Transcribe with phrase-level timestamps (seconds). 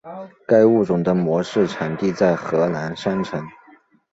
[0.47, 3.47] 该物种的模式产地在河南商城。